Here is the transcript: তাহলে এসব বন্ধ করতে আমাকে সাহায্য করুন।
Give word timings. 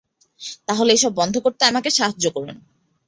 তাহলে 0.67 0.91
এসব 0.93 1.11
বন্ধ 1.15 1.35
করতে 1.37 1.63
আমাকে 1.65 1.89
সাহায্য 1.89 2.25
করুন। 2.29 2.57